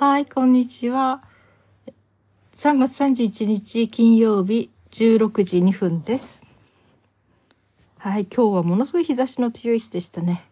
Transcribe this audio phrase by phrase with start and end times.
[0.00, 1.24] はい、こんにちは。
[2.54, 6.46] 3月31日金曜日16時2分です。
[7.98, 10.44] はい、今日はものすごい日差しの強い日でしたね。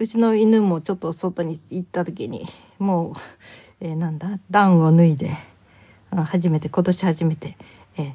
[0.00, 2.46] うちの犬もちょっと外に行った時に、
[2.80, 3.14] もう、
[3.80, 5.36] えーなんだ、ダウンを脱いで、
[6.10, 7.56] 初めて、今年初めて、
[7.96, 8.12] えー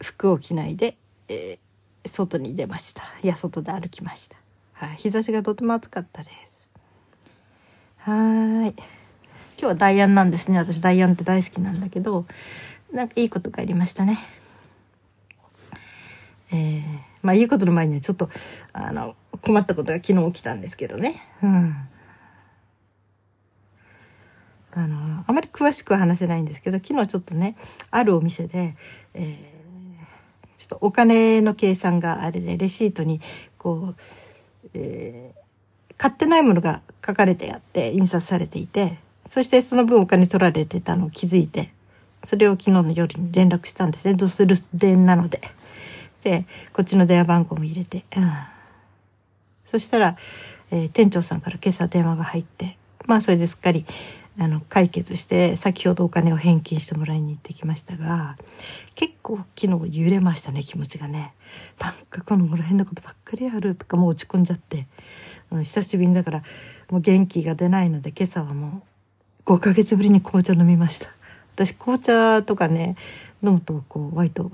[0.00, 0.96] 服を着ないで、
[1.26, 3.02] えー外に出ました。
[3.20, 4.36] いや、外で歩きました。
[4.74, 6.70] はい、日差しがとても暑かったです。
[7.96, 9.05] はーい。
[9.58, 10.58] 今日はダイアンなんですね。
[10.58, 12.26] 私ダイアンって大好きなんだけど、
[12.92, 14.18] なんかいいことがありましたね。
[16.52, 16.82] えー、
[17.22, 18.28] まあいいことの前にはちょっと、
[18.74, 21.22] あの、困ったことが昨日起きたんですけどね。
[21.42, 21.74] うん。
[24.72, 27.56] あの、あまり詳しくは話せないんですけど、昨日ちょっとね、
[27.90, 28.76] あるお店で、
[29.14, 29.56] えー
[30.58, 33.20] ちょっとお金の計算があれで、レシートに、
[33.58, 35.46] こう、えー
[35.98, 38.98] 買ってないものが書かれてあって印刷されていて
[39.28, 41.72] そしてその分お金取られてたのを気づいて
[42.24, 44.14] それを昨日の夜に連絡したんですね。
[44.14, 45.40] ドスルス電なので。
[46.22, 48.30] でこっちの電話番号も入れて、うん、
[49.64, 50.16] そしたら、
[50.72, 53.86] えー店長さんから今朝電話が入ってまあそれですっかり
[54.38, 58.36] あの解決して先ほどお金を返金してもらいに行ってきましたが
[58.96, 61.32] 結構昨日揺れましたね気持ちがね。
[61.78, 64.88] なんかこの頃変なことばっかりあるとかもう落ち込んじゃって、
[65.52, 66.42] うん、久しぶりにだから
[66.90, 68.95] もう元気が出ないので今朝はもう
[69.46, 71.08] 5ヶ月ぶりに紅茶飲みました
[71.54, 72.96] 私紅茶とかね
[73.42, 74.50] 飲むとこう割と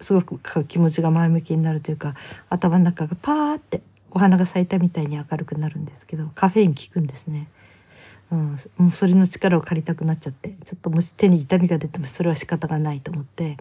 [0.00, 2.14] すごく気持ちが前向きになるというか
[2.48, 7.48] 頭の中がパーってお花が咲いたみたいに明るくなるんですけどカフェイン効くんですね。
[8.30, 13.58] うん、もうそれの力を借りたくなっちゃってちょっともし手に痛みが出てもそれは仕方がないと思って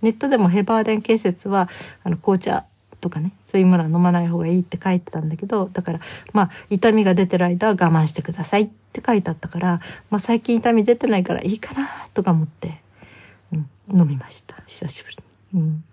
[0.00, 1.68] ネットでもヘバーデン建設は
[2.02, 2.64] あの紅茶
[3.00, 6.00] とかねそういうものは飲まない方がいいって書いてたんだけどだから
[6.32, 9.80] まあ痛みが出てる間は我慢してくださいって書いてあったから、
[10.10, 12.80] まあ、最近痛み出てないからいいかなとか思って、
[13.52, 14.56] うん、飲みました。
[14.66, 15.16] 久しぶり
[15.52, 15.60] に。
[15.60, 15.84] うん。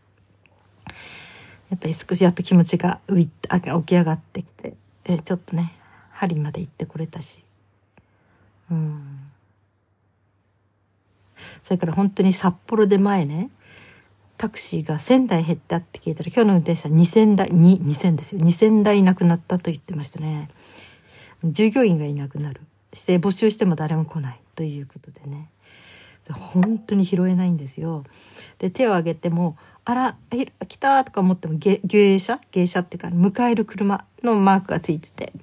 [1.69, 4.75] やっぱり少しやっと気持ちが浮いあ起き上がってきて、
[5.05, 5.73] えちょっとね
[6.11, 7.43] 針まで行ってこれたし。
[8.71, 9.19] うん。
[11.61, 13.49] それから本当に札幌で前ね
[14.37, 18.41] タクシーが1000台減ったって聞いたら今日の運転手さん2000台2000ですよ。
[18.41, 20.49] 2000台なくなったと言ってましたね。
[21.43, 22.61] 従業員がいなくなる。
[22.93, 25.49] して募集しても誰も来ないということでね。
[26.31, 28.05] 本当に拾えないんですよ。
[28.59, 30.15] で手を挙げてもあら
[30.67, 32.39] 来たとか思っても芸芸者？
[32.51, 35.33] 芸者っていうか迎える車のマークがついてて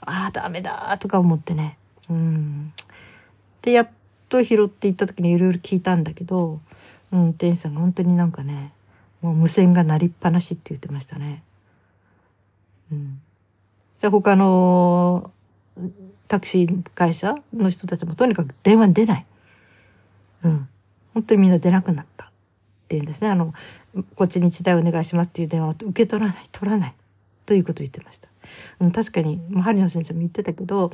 [0.00, 1.76] ああダメだとか思ってね。
[2.08, 2.72] うん。
[3.60, 3.90] でやっ
[4.28, 6.60] と拾って行った時にいろいろ聞いたんだけど、
[7.14, 8.72] うん、運転手さんが本当になんかね
[9.22, 11.42] もう無線が鳴りっぱなしって言ってましたね。
[12.92, 13.20] うん、
[13.98, 15.30] じゃ他の
[16.28, 19.26] タクシー会社の人たちもとにかく電話出ない。
[20.42, 20.68] うん。
[21.14, 22.24] 本当にみんな出なくなった。
[22.26, 22.28] っ
[22.88, 23.30] ていうんですね。
[23.30, 23.54] あの、
[24.14, 26.94] こっちに一台お願いしますっていう電話を受け取らない、取らない。
[27.46, 28.28] ということを言ってました。
[28.80, 30.92] うん、確かに、まあ、針野先生も言ってたけど、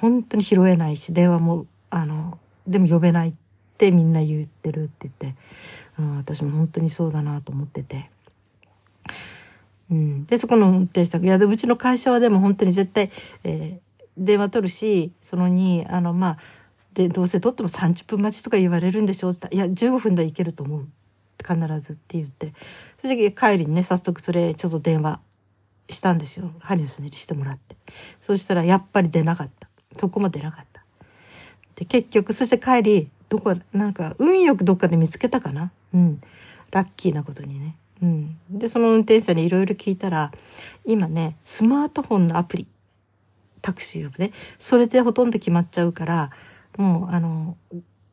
[0.00, 3.34] 本当に拾えないし、電話も、あの、でも呼べない
[3.88, 5.38] ってみんな言ってるって言って、
[5.98, 8.10] うん、私も本当にそうだなと思ってて。
[9.90, 13.10] うん、で、そこの運転手さん、いや、でうちの会社はでも本当に絶対、
[13.44, 16.38] えー電話取るし、そのに、あの、まあ、
[16.92, 20.88] で、どうせ取っても30分待ちとか言われるんでしょって言ったいや、15分ではいけると思う。
[21.38, 22.52] 必ずって言って。
[23.00, 25.18] その時帰りにね、早速それ、ちょっと電話
[25.88, 26.52] したんですよ。
[26.60, 27.74] ハリウスにしてもらって。
[28.20, 29.68] そしたら、やっぱり出なかった。
[29.98, 30.84] そこも出なかった。
[31.76, 35.72] で、結局、そして帰り、どこ、なんか、運よくどっかで見つけたかな？
[35.94, 36.20] うん。
[36.70, 37.76] ラッキーなことにね。
[38.02, 38.36] うん。
[38.50, 40.32] で、その運転手さんにいろいろ聞いたら、
[40.84, 42.66] 今ね、スマートフォンのアプリ、
[43.62, 46.30] タクシーをね、それでほとんど決まっちゃうから、
[46.76, 47.56] もう、あの、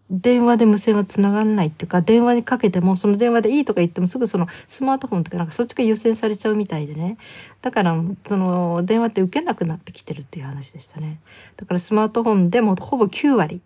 [0.10, 7.18] 電話で無線は繋がんないっていうか、電話にかけても、その電話でいいとか言ってもすぐそのスマートフォンとかなんかそっちが優先されちゃうみたいでね。
[7.62, 11.20] だから、その電話って受けなくなってきてるっていう話でしたね。
[11.58, 13.62] だからスマートフォンでもほぼ9割。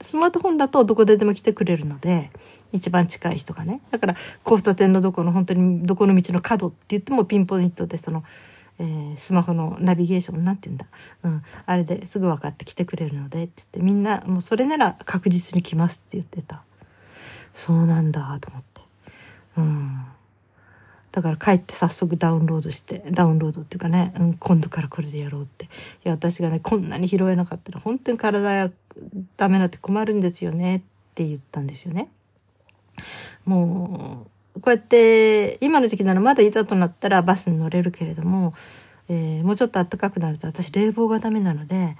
[0.00, 2.30] スマートフォンだとどこででも来てくれるので、
[2.72, 3.80] 一番近い人がね。
[3.90, 8.24] だから、交差点のどこの本当にどこの道の角って言ってもピンポイントでその、
[8.78, 10.86] えースマホのナビゲーションなんて言うんだ、
[11.24, 16.62] うん、あれですぐ分かって来てくれるのでって言ってみんなもうそれなら確実に来ますって言ってた。
[17.52, 18.80] そうなんだと思って。
[19.58, 20.04] うん。
[21.12, 25.66] だから帰って早速ダウンロードしてダウンロードっていうかね、うん、今度からこれでやろうって。
[25.66, 25.68] い
[26.04, 28.70] や私がねこんなに拾えなかったら本当に体や
[29.36, 30.80] ダメなって困るんですよねっ
[31.14, 32.08] て言ったんですよね
[33.44, 34.26] も
[34.56, 38.54] うこうやって今の時期ならまだいざとなったらバスに乗れるけれども、
[39.08, 41.96] えーもうちょっと暖かくなると私冷房がダメなので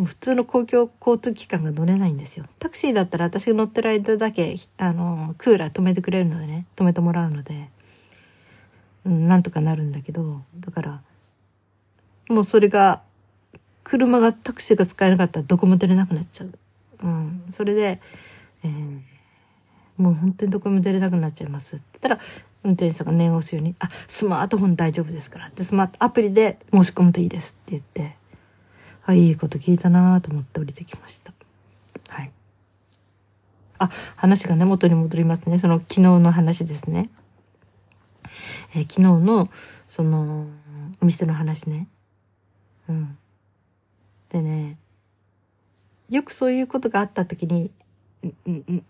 [0.00, 2.46] もう普通の公共交通機関が乗れないんですよ。
[2.58, 7.68] タクシーだったら私が乗ってる間だけ、あの、クーラー止めてくれるのでね、止めてもらうので、
[9.04, 11.02] うん、なんとかなるんだけど、だから、
[12.28, 13.02] もうそれが、
[13.90, 16.52] 車が、タクシーが使えなかったらどこも出れなくなっちゃう。
[17.02, 17.42] うん。
[17.50, 18.00] それで、
[18.62, 19.00] えー、
[19.96, 21.74] もう本当にどこも出れなくなっちゃいます。
[21.74, 22.20] って言ったら、
[22.62, 25.50] 運転手さんが念を押すように、あ、スマートフォン大丈夫ですから。
[25.52, 28.16] で、スマート、アプリで申し込むといいですって言って、
[29.06, 31.32] あ、いいこと聞いたなと思って降りてきました。
[32.10, 32.30] はい。
[33.80, 35.58] あ、話がね、元に戻りますね。
[35.58, 37.10] その昨日の話ですね。
[38.76, 39.50] えー、昨日の、
[39.88, 40.46] その、
[41.02, 41.88] お店の話ね。
[42.88, 43.18] うん。
[44.30, 44.78] でね、
[46.08, 47.70] よくそういうことがあった時に、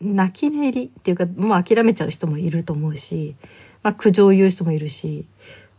[0.01, 3.37] 泣き寝入りっていうか、もう諦めちゃう人もいると思うし、
[3.83, 5.27] まあ苦情を言う人もいるし、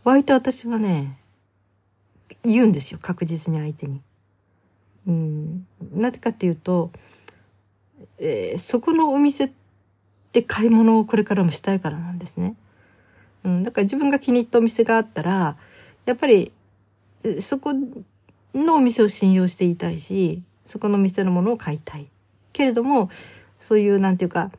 [0.04, 1.18] 割と私はね、
[2.44, 4.00] 言うんですよ、確実に相手に。
[5.06, 5.66] うん。
[5.94, 6.90] なぜかっていうと、
[8.18, 9.52] えー、そこのお店
[10.32, 12.56] で買い物をこれからもしたいからなんですね。
[13.44, 13.62] うん。
[13.62, 15.56] だから自分が気に入ったお店があったら、
[16.04, 16.52] やっぱり、
[17.40, 17.72] そこ
[18.54, 22.06] のお店を信用していたいし、そこの店のものを買いたい。
[22.52, 23.10] けれども、
[23.58, 24.50] そういうなんていうか、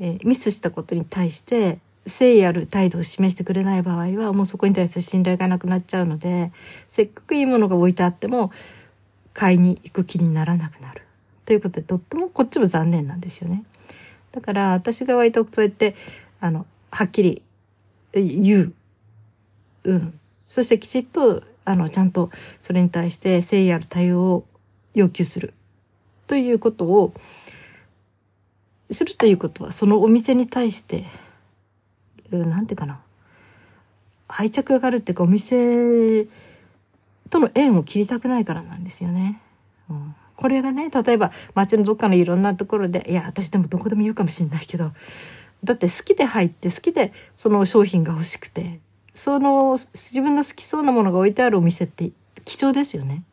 [0.00, 6.52] えー、ミスしたことに対して誠意ある態度を示してくれない場合はもうそこに対する信頼がなくなっちゃうので
[6.86, 8.52] せっかくいいものが置いてあっても
[9.34, 11.02] 買いに行く気にならなくなる
[11.44, 13.64] ということでとってもこっちも残念なんですよね。
[14.32, 15.94] だから私が割とそうやって
[16.40, 17.42] あのはっきり
[18.12, 18.72] 言う。
[19.84, 20.18] うん。
[20.48, 22.30] そしてきちっとあのちゃんと
[22.62, 24.46] それに対して誠意ある対応を
[24.94, 25.52] 要求する
[26.26, 27.12] ということを
[28.90, 31.06] するということは、そのお店に対して、
[32.30, 33.00] なんていうかな。
[34.28, 36.24] 愛着があるっていうか、お店
[37.30, 39.40] との縁を切りたくないからなんですよね。
[39.90, 44.92] うん、これがね、例えば街のどっかのいろんなところで、いや、私でもどこでも言うかもしれないけど、
[45.64, 48.80] だって好きで入って好きでその商品が欲しくて、
[49.16, 52.12] その自分の好きそうなものが置いてあるお店って
[52.44, 53.24] 貴重ですよね。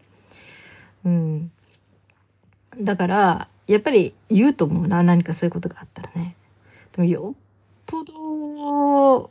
[1.06, 1.52] うん。
[2.80, 6.36] だから、やっぱり言うと思うな、何かそういうことがあったらね。
[6.94, 7.40] でもよっ
[7.86, 9.30] ぽど、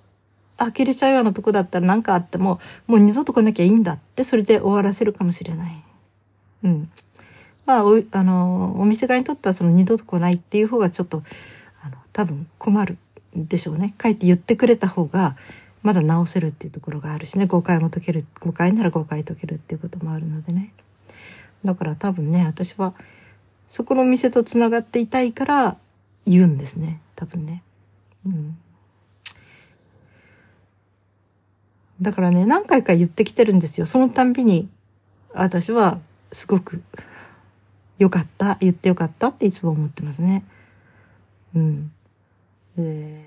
[0.58, 5.84] 呆れちゃうようなとこだったら何かあっても、もう二度と来なきゃいいんだって、それで終わらせるかもしれない。
[6.64, 6.90] うん。
[7.64, 11.22] まあ、お、あの、お店側にとってはその二度と来ないっていう方がちょっと、
[11.82, 12.98] あの、多分困る
[13.34, 13.94] でしょうね。
[14.00, 15.36] 書いて言ってくれた方が、
[15.82, 20.72] まだ直せるっていうところがあるしね、誤解も解ける、誤解なら誤解解けるっていうこともあるのでね。
[21.64, 22.94] だから多分ね、私は、
[23.68, 25.76] そこの店と繋がっていたいから
[26.26, 27.00] 言うんですね。
[27.16, 27.62] 多分ね。
[28.26, 28.56] うん。
[32.00, 33.86] だからね、何回か言ってきてるんですよ。
[33.86, 34.68] そのたんびに、
[35.32, 35.98] 私は
[36.32, 36.82] すごく
[37.98, 40.44] 良かった、言って良かったっていつも思ってますね。
[41.54, 41.92] うん。
[42.76, 43.24] で、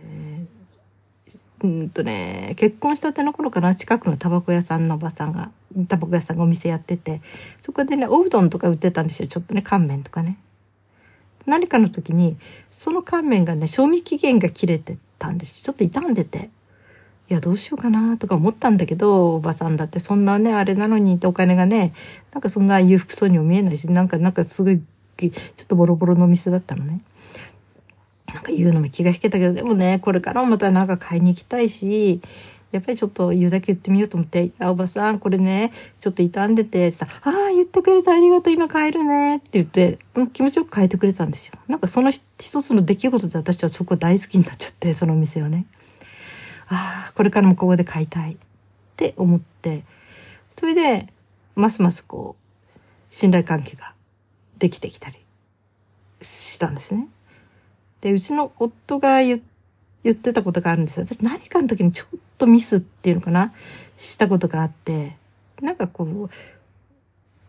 [1.66, 5.52] うんとね、結婚したての頃から近くのタバコ屋さんのおばさんが
[5.88, 7.22] タバコ屋さんがお店やってて
[7.62, 10.38] そこでねおうどんとか売ってたんですよちょっとね乾麺とかね。
[11.46, 12.38] 何かの時に
[12.72, 16.50] その乾麺がね賞味期限が切れてたんですよちょっと傷んでて。
[17.28, 21.92] いやどうしようかなとか思ったんだけどおばさんだってそんなねあれなのにってお金がね
[22.32, 24.80] なんかそんな裕福そうにも見えないしなんかなんかすごい
[25.18, 25.30] ちょ
[25.64, 27.02] っとボロボロのお店だったのね。
[28.34, 32.22] なんか言うのも気が引けたけどでもねこれからもまたなんか買いに行きたいし
[32.72, 40.00] やっぱりちょっと言うだけ言ってみようと思って「あおばさんこれねちょっと傷んでて」さ「ああ言ってくれてありがとう今帰るね」って言って
[40.34, 41.54] 気持ちよく変えてくれたんですよ。
[41.68, 45.66] なんかその一つの出来事で私はそこ大好きになっちゃってそのお店をね。
[46.68, 48.38] ああこれからもここで買いたいっ
[48.98, 49.84] て思って
[50.58, 51.08] それで
[51.56, 52.36] ますますこ
[52.76, 52.80] う
[53.10, 53.94] 信頼関係が
[54.58, 55.20] できてきたり
[56.22, 57.08] したんですね。
[58.06, 59.42] でうちの夫が言
[60.08, 61.08] ってたことがあるんですよ。
[61.08, 63.52] 私何かの時にちょっとミスっていうのかな？
[63.98, 65.18] したことがあって。
[65.60, 66.30] なんかこう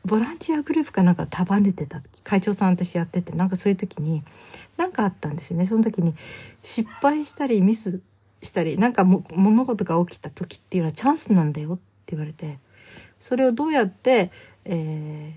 [0.08, 4.22] ボランティアグループかなんか束ねてた時会長さん私やっててなんかそういう時に
[4.78, 5.66] 何かあったんですよね。
[5.66, 6.14] その時に
[6.62, 8.00] 失敗したりミス
[8.42, 12.58] したりなんか物事が起きた時っていうのはチャンスなんだよって言われて
[13.20, 14.30] それをどうやって、
[14.64, 15.34] え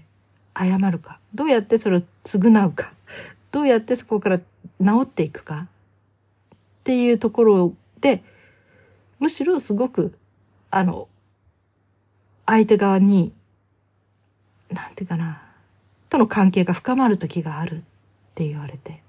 [0.53, 1.19] ー、謝るか。
[1.35, 2.93] どうやってそれを償うか。
[3.51, 4.39] どうやってそこから
[4.83, 5.67] 治っていくか？
[6.51, 8.23] っていうところで
[9.19, 10.17] むしろすごく、
[10.71, 11.09] あの、
[12.45, 13.33] 相手側に、
[14.71, 15.41] なんていうかな、
[16.09, 17.83] との関係が深まる時があるっ
[18.33, 19.03] て言われて、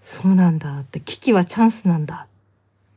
[0.00, 2.28] そうなんだって、危機はチャンスなんだ。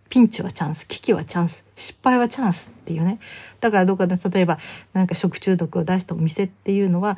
[0.09, 3.19] ピンチはチャンス、危機はチャンス、失敗はチャンスっていうね。
[3.59, 4.59] だからどこかで例えば
[4.93, 7.17] なんか食中毒を出したお店っていうのは、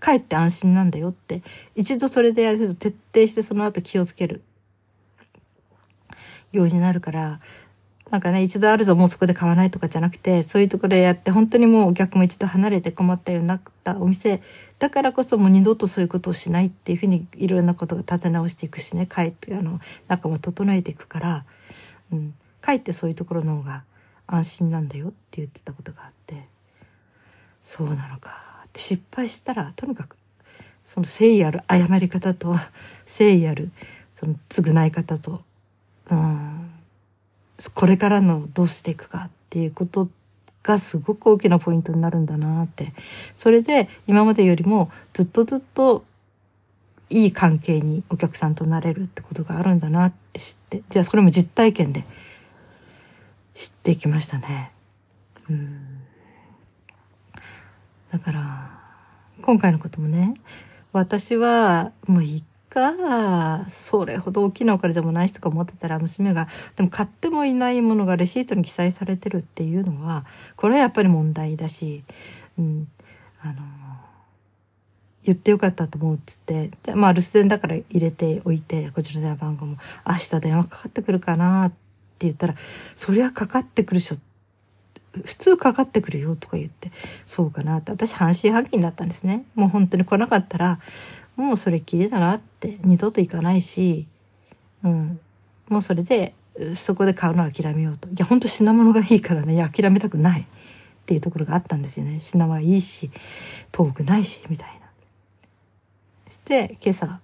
[0.00, 1.42] 帰って安心なんだよって
[1.74, 4.42] 一度それでやると徹底してその後気をつける。
[6.52, 7.40] ようになるから
[8.10, 14.42] なんかね一度あるともうそこで買わないとかじゃなくてそういうところでやって本当にもうお客も一度離れて困ったようになったお店
[14.80, 19.78] だからこそもう二度とそういうことをしないっていうふうにいろんなことが立て直していくしね帰ってあの
[20.08, 21.44] 中も整えていくから、
[22.12, 23.84] うん、帰ってそういうところの方が
[24.26, 26.48] 安心なんだよって言ってたことがあって
[27.62, 28.49] そうなのか。
[28.70, 30.16] って失敗したらとにかく
[30.84, 33.70] その誠意ある謝り方と誠意ある
[34.14, 35.42] その償い方と、
[36.10, 36.70] うん、
[37.74, 40.08] これからのどうしていくかっていうこと
[40.62, 42.92] がすごく大きなポイントになるんだなって
[43.34, 46.04] それで今までよりもずっとずっと
[47.08, 52.04] いい関係にお客さんとなれるってことがあるんだなって知ってじゃあそれも実体験で
[53.54, 54.72] 知っていきましたね。
[55.48, 56.00] うん
[58.12, 58.80] だから
[59.42, 60.34] 今回のこともね
[60.92, 70.24] 私はもういいかそれほど大きなお金でもないしとか思ってたら娘がでも買ってもいないものがレシートに記載されてるっていうのは
[70.56, 72.04] これはやっぱり問題だし、
[72.58, 72.88] うん、
[73.42, 73.54] あの
[75.24, 79.76] 言ってよかったと思うっつってじゃまあ留守電だから入れておいてこちら電話番号も
[80.06, 81.76] 明日電話かかってくるかなって
[82.20, 82.54] 言ったら
[82.96, 84.16] そりゃかかってくるしょ
[85.12, 86.92] 普通かかってくるよとか言って
[87.26, 87.92] そうかなって。
[87.92, 89.44] 私半信半疑だったんですね。
[89.54, 90.78] もう本当に来なかったら
[91.36, 94.06] もうそれっきりだなって二度と行かないし、
[94.84, 95.20] うん、
[95.68, 96.34] もうそれで
[96.74, 98.08] そこで買うのは諦めようと。
[98.08, 100.42] いや本当品物がいいからね諦めたくない。
[100.42, 102.20] っていうところがあったんですよね。
[102.20, 103.10] 品はいいし
[103.72, 104.80] 遠くないしみたいな。
[106.30, 107.20] して今朝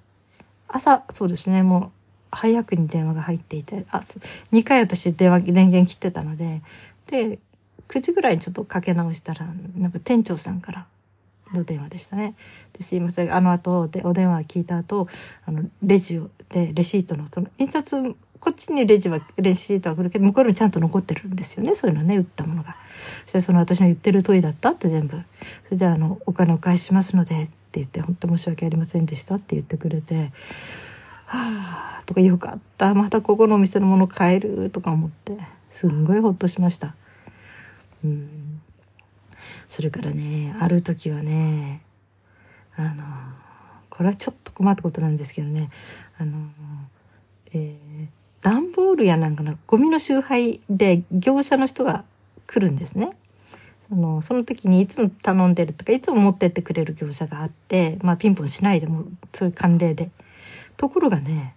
[0.68, 1.90] 朝そうですねもう
[2.32, 4.00] 早くに電話が入っていてあ
[4.52, 6.62] 2回私電話電源切ってたので
[7.06, 7.38] で
[7.88, 10.86] 9時ぐらいにちょっとかけ直したらなんか店長さんから
[11.52, 12.34] の電話でしたね。
[12.72, 15.08] ですいませんあの後でお電話聞いた後
[15.46, 22.76] あのレジをでレシートのその印刷こっちにレジはレシートは来るけど向こうにちゃんと残ってるんですよねそういうのね売ったものが。
[23.24, 24.70] そしてその私の言ってる通りだった？
[24.70, 25.16] って全部
[25.64, 30.32] それであのお金お返ししますのでって言って本当申し訳ありませんでしたって言ってくれて。
[31.28, 34.70] はあとかよかったまたここのお店のもの買える？
[34.70, 35.36] とか思って
[35.70, 36.94] すんごいほっとしました。
[38.04, 38.60] うん、
[39.68, 41.82] それからねある時はね
[42.76, 43.04] あの
[43.90, 45.70] これはちょっと困ったことなんですけどね
[46.18, 46.48] あの、
[47.52, 48.06] えー、
[48.42, 52.04] 段ボールやなんかのゴミの集配で業者の人が
[52.46, 53.16] 来るんですね。
[53.88, 60.10] そのその時にいつも頼んでるとかいつも持ってってくれる業者があって、まあ、ピンポンしないでもそういう慣例で。
[60.76, 61.54] ところがね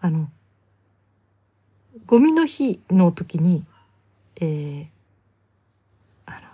[0.00, 0.28] あの
[2.06, 3.64] ゴミの日の時に、
[4.36, 4.86] えー、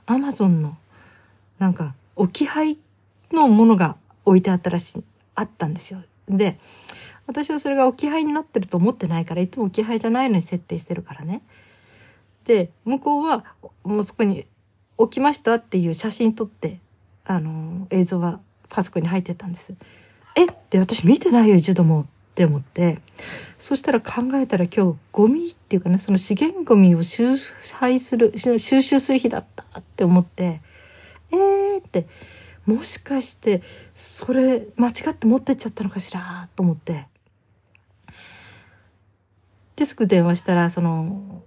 [0.06, 0.76] アマゾンの
[1.58, 2.78] なんか置き配
[3.30, 5.04] のものが置いてあったらしい、
[5.34, 6.02] あったんですよ。
[6.28, 6.58] で、
[7.26, 11.42] 私はそれが置き配になってると思ってないから、いつも置き配じゃないのに設定してるからね。
[12.44, 13.44] で、向こうは
[13.84, 14.46] もうそこに
[14.98, 16.80] 置きましたっていう写真撮って、
[17.24, 19.74] あの、映像はパソコンに入ってたんです。
[20.34, 20.46] え？
[20.46, 22.06] って私見てないよ、一度も。
[22.32, 22.98] って思って
[23.58, 27.36] そしたら考えたら今日ゴミっていうかねその資源ゴミを収
[27.74, 30.62] 配する収集する日だったって思って
[31.30, 32.06] えーって
[32.64, 33.62] もしかして
[33.94, 37.06] それ間違って持ってっちゃったのかしらと思って。
[39.76, 41.42] デスク電話したらその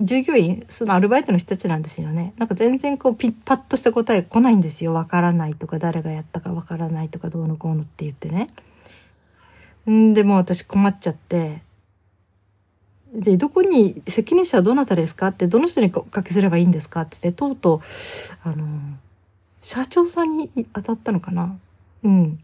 [0.00, 2.34] 従業員そのアルバイトの人たちなんですよね。
[2.38, 4.94] なんか全然こうピッパッとした答え来ないんですよ。
[4.94, 8.48] わからないとか誰がやったかわからないとかどうのこうのって言ってね。
[9.90, 11.62] んでも私困っちゃって、
[13.12, 17.80] で、どこに、責任者はどなたですかって、どの人におかけすればいいんですかって言って、とうとう、
[18.48, 18.66] あの、
[19.62, 21.58] 社長さんに当たったのかな
[22.04, 22.38] うん。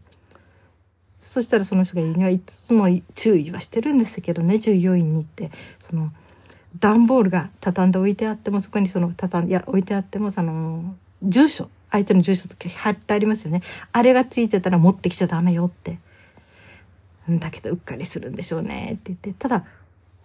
[1.19, 6.11] そしたらその人が言うにはいつも注意はしてるんですけどね、従業員にって、その、
[6.79, 13.61] 段ボールが畳んで置いてあっても、そこにその、畳、いや、置いてあっても、その、住所、相手の住所と貼ってありますよね。
[13.93, 15.99] あれがついてたら持ってきちゃダメよって。
[17.31, 19.65] んだけどうっかりするんでしょうねって言ってただ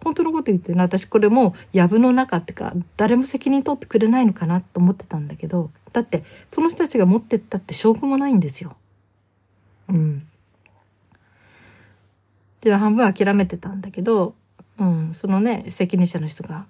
[0.03, 8.75] 本当のこと言ってる私これも藪の中ってか誰も責任取ってくれないのかなと思ってたんだけどだってその人たちが持ってったって証拠もないんですよ。
[9.89, 10.27] うん。
[12.61, 14.33] では半分諦めてたんだけど、
[14.79, 16.65] うん、そのね責任者の人が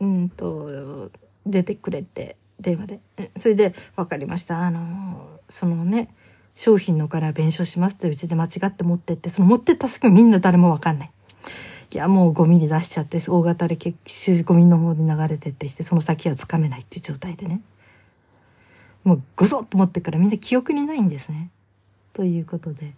[0.00, 1.10] うんと
[1.44, 3.00] 出てくれて電話で
[3.38, 6.14] それで「分かりましたあのそのね
[6.54, 11.10] 商品のお金は弁償しますってうちで間違って持ってって、その持ってった先もみんな誰もわかんない。
[11.92, 13.98] いや、もうゴミに出しちゃって、大型で結
[14.32, 17.60] 局ゴミの方に流れてってして、その先はつかめないっていう状態でね。
[19.04, 21.50] もうごそっと持ってからみんな記憶にないんですね。
[22.12, 22.94] ということで。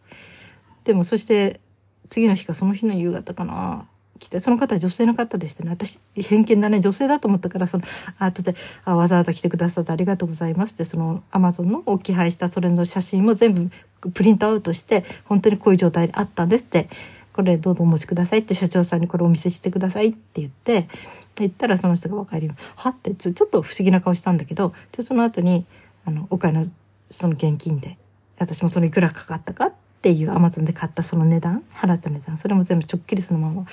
[0.85, 1.61] でもそして
[2.09, 3.87] 次の日かその日の夕方かな
[4.19, 5.71] 来てその方は女性の方でしたね。
[5.71, 6.81] 私偏見だね。
[6.81, 7.85] 女性だと思ったからその
[8.19, 8.55] あ後で
[8.85, 13.71] あわざわざ来てくださってありがとうございますってそのアマゾンの置き配したそれの写真も全部
[14.13, 16.89] プリントアウトして本当にこういう状態であったんですって。
[17.35, 20.87] これどうぞお持ちくださいって社長さんにこれお見せしてくださいって言って
[21.35, 22.73] 言ったらその人が分かります。
[22.77, 25.67] はってちょっと不思議な顔したんだけどでその後に
[26.05, 26.65] あのお金
[27.11, 27.99] その現金で
[28.39, 33.67] 私もそのいくらかかったかっていうアマゾンで買ったその値段払った値段それも全部ちょっきりそのまま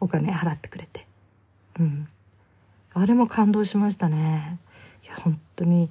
[0.00, 1.06] お金払ってくれて。
[1.78, 2.08] うん。
[2.94, 4.58] あれも感動しましたね。
[5.04, 5.90] いや本当に。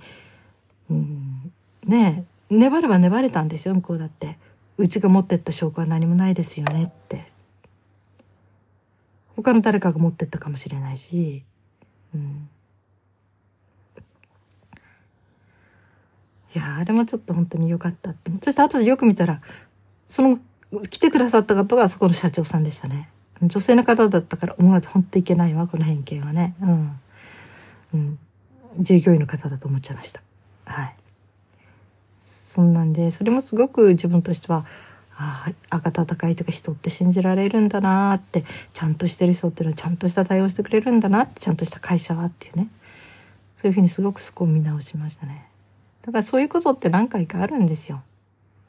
[0.90, 1.52] うん。
[1.86, 2.56] ねえ。
[2.56, 4.38] 粘れば粘れたんですよ向こうだって。
[4.78, 7.32] うちが持ってった証拠は何もないですよねって。
[9.36, 11.44] 他の誰かが持ってったかもしれないし。
[12.14, 12.50] うん。
[16.56, 18.32] いやあれもちょっと本当に良かったって。
[18.42, 19.42] そして後でよく見たら
[20.08, 20.40] その
[20.90, 23.10] 来てくださった方がそこの社長さんでしたね。
[23.42, 26.56] 女性の方だったから思わず本当いけないわこの偏見はね。
[26.62, 27.00] うん。
[27.94, 28.20] うん。
[28.80, 30.22] 従業員の方だと思っちゃいました。
[30.66, 30.96] はい。
[32.22, 34.66] そんなんでそれもすごく自分としては
[35.18, 42.70] ああ温かいとか人って信じられるんだなってちゃんとしてる人っていうのはちゃんとした対応してくれるんだなってちゃんとした会社はっていうね。
[43.56, 45.48] そういうふうにすごくそこを見直しましたね。
[46.02, 48.04] だからそういうことって何回かあるんですよ。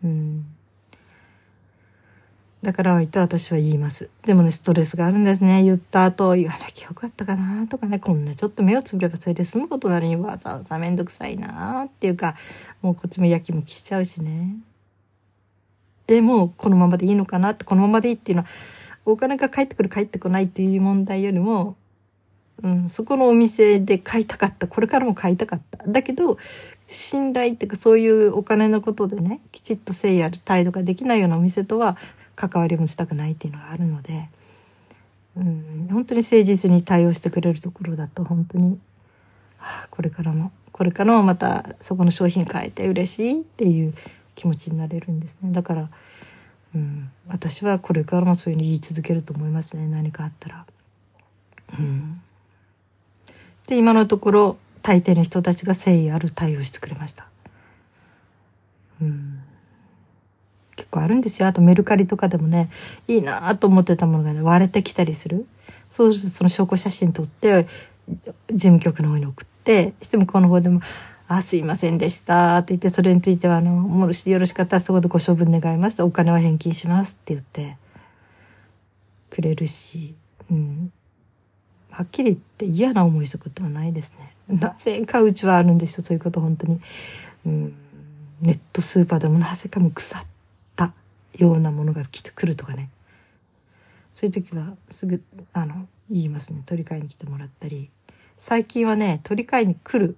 [0.05, 0.47] うん。
[2.67, 4.11] だから割と私は言います。
[4.25, 5.63] でもね、ストレスがあるんですね。
[5.63, 12.35] 言った後、言わなきゃよかったかなとかね、こんなちょっと目をつぶればそれで済むことなのにわざわざめんどくさいなっていうか、
[12.83, 14.57] もうこっちもやきもきしちゃうしね。
[16.09, 18.49] でも、このままでいいのかなって、このままでいいっていうのは、
[19.05, 21.77] お金が返ってくる返ってこないっていう問題よりも、
[22.65, 24.67] うん、そこのお店で買いたかった。
[24.67, 25.85] これからも買いたかった。
[25.87, 26.37] だけど、
[26.89, 31.97] 信頼っていうかそういうお金のことでね、きちっと誠意ある態度ができないようなお店とは、
[32.37, 34.29] 関わりもしたくないっていうのがあるので、
[35.37, 38.79] うん、本当に誠実に対応してくれるところだと本当に、
[39.59, 43.95] はあ、これからもこれからもまたそこの商品変えて嬉しいっていう
[44.35, 45.91] 気持ちになれるんですねだから、
[46.75, 50.67] うん、私はこれからもそういうふうに言い続けると思いますね何かあったら。
[51.79, 52.23] うん、
[53.67, 57.27] で今のところ大抵の人たちが誠意ある対応してくれました。
[59.01, 59.41] うん
[60.77, 61.49] 結構あるんですよ。
[61.49, 62.71] あとメルカリとかでもね、
[63.07, 65.47] いいなと思ってたものがね、割れてきたりする。
[65.89, 67.67] そうするとその証拠写真撮って、
[68.49, 70.81] 事務局の方に送って、して向この方でも、
[71.29, 72.63] あ、すいませんでした。
[72.63, 76.03] と言って、それについては、あの、もしよろしかったらそこでご処分願います。
[76.03, 77.77] お金は返金しますって言って、
[79.31, 80.15] くれるし、
[80.51, 80.93] うん。
[81.91, 84.35] はっきり言って嫌な思いしたことはないですね。
[84.49, 86.81] なぜかうちはあるんですよ、そういうこと、本当に。
[87.45, 87.75] うん。
[88.41, 90.36] ネットスーパーでもなぜかも腐って
[91.37, 92.91] ようなものが来てくるとかね。
[94.15, 95.23] そういう時はすぐ
[95.53, 96.63] あの言いますね。
[96.65, 97.91] 取り替えに来てもらったり。
[98.39, 100.17] 最近はね取り替えに来る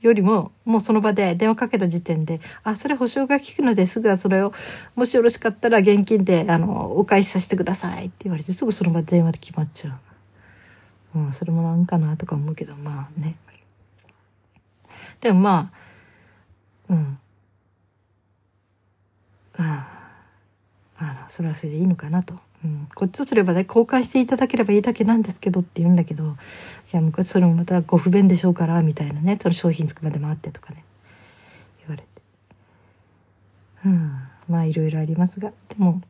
[0.00, 4.52] よりももうその場で電話かけた時点で「あそれ保証が効くのですぐはそれを
[4.94, 9.98] もしよろしかったら現金であのお返しさせてください」って言われてすぐその場で電話で決まっちゃ
[11.14, 11.18] う。
[11.18, 13.36] うん、それもなんかなとか思うけどまあね。
[15.20, 15.72] でもま
[16.88, 17.18] あうん。
[19.60, 19.87] ああ
[21.28, 26.36] それはそれでいいのかなと、うん、こっちとすればね交換していただければいいだけなんですけどって言うんだけど
[26.86, 30.84] じゃあ向こうそれもまたご不便でしょうからみたいなねその商品つくまで待ってとかね
[31.86, 32.08] 言われて。
[33.86, 34.28] うん。
[34.48, 36.00] まあいろいろありますがでも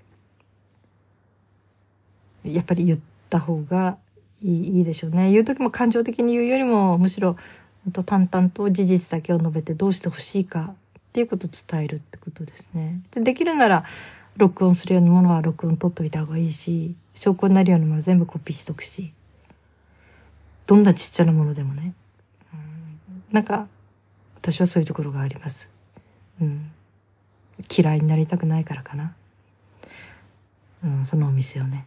[2.44, 3.98] やっぱり言った方が
[4.42, 5.32] いいいいでしょうね。
[5.32, 7.36] 言う時も感情的に言うよりもむしろ
[7.92, 13.00] と淡々と事実だけを述べてどうしてほしいかっていうことを伝えるってことですね。
[13.10, 13.84] でできるなら
[14.38, 19.12] 録音するようなものは録音取っといた方がいいし証拠になるようなものは全部コピーしとくし。
[20.68, 21.94] どんなちっちゃなものでもね、
[23.32, 23.66] なんか
[24.36, 25.70] 私はそういうところがあります、
[26.42, 26.70] うん、
[27.74, 29.14] 嫌いになりたくないからかな、
[30.84, 31.86] うん、そのお店をね。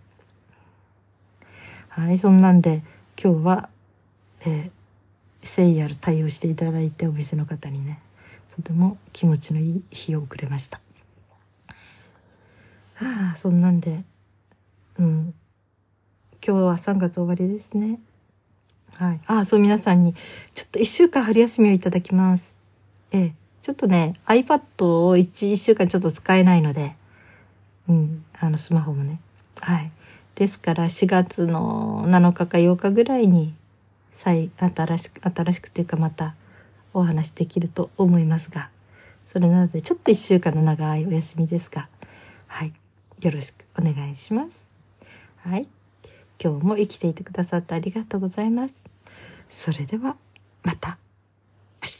[1.89, 2.83] はいそんなんで
[3.21, 3.69] 今日は、
[4.45, 7.99] えー、誠意ある対応していただいてお店の方にね
[8.49, 10.79] とても気持ちのいい日を送れました。
[13.01, 14.03] はあそんなんで。
[14.99, 15.33] うん。
[16.45, 17.99] 今日は3月終わりですね。
[18.95, 19.19] はい。
[19.25, 20.13] ああそう皆さんに
[20.53, 22.59] ちょっと1週間春休みをいただきます。
[23.11, 23.33] ええ。
[23.63, 26.95] ちょっとね iPad を 1, 1週間ちょっと使えないので。
[27.89, 28.23] うん。
[28.39, 29.19] あのスマホもね。
[29.59, 29.91] はい。
[30.35, 33.55] ですから4月の7日か8日ぐらいに
[34.11, 36.35] 再新しく新しくというかまた
[36.93, 38.69] お話できると思いますが。
[39.25, 41.87] それなのでちょっと1週間の長いお休みですが。
[42.45, 42.73] はい。
[43.21, 44.65] よろしくお願いします。
[45.37, 45.67] はい。
[46.43, 48.85] 今日も生きていてくださってありがとうございます。
[49.49, 50.15] それでは
[50.63, 50.97] また。
[51.83, 51.97] 明日。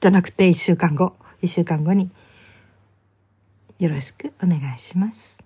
[0.00, 1.14] じゃなくて1週間後。
[1.42, 2.10] 1週間後に。
[3.78, 5.43] よろしくお願いします。